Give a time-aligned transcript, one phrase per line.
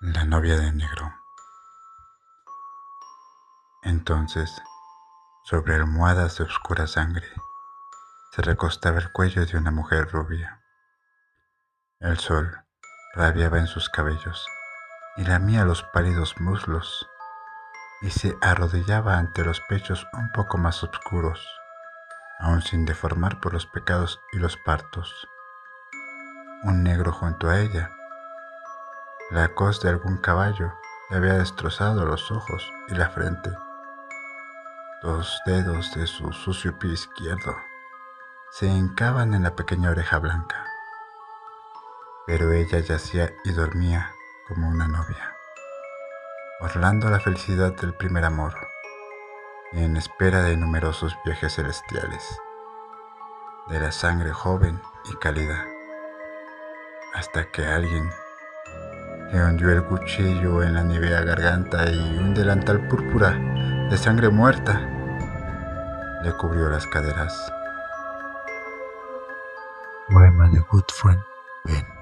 [0.00, 1.10] La novia de negro.
[3.82, 4.62] Entonces,
[5.42, 7.26] sobre almohadas de oscura sangre,
[8.30, 10.60] se recostaba el cuello de una mujer rubia.
[11.98, 12.62] El sol
[13.14, 14.46] rabiaba en sus cabellos
[15.16, 17.08] y lamía los pálidos muslos
[18.02, 21.48] y se arrodillaba ante los pechos un poco más oscuros,
[22.38, 25.26] aún sin deformar por los pecados y los partos.
[26.64, 27.95] Un negro junto a ella
[29.30, 30.72] la cos de algún caballo
[31.10, 33.50] le había destrozado los ojos y la frente.
[35.02, 37.56] Los dedos de su sucio pie izquierdo
[38.52, 40.64] se hincaban en la pequeña oreja blanca,
[42.26, 44.12] pero ella yacía y dormía
[44.46, 45.36] como una novia,
[46.60, 48.54] orlando la felicidad del primer amor
[49.72, 52.40] y en espera de numerosos viajes celestiales,
[53.66, 55.66] de la sangre joven y cálida,
[57.12, 58.08] hasta que alguien
[59.32, 63.32] le hundió el cuchillo en la nivea garganta y un delantal púrpura
[63.90, 64.80] de sangre muerta
[66.22, 67.52] le cubrió las caderas.
[70.08, 71.20] Poema de Good Friend
[71.64, 71.95] Ben.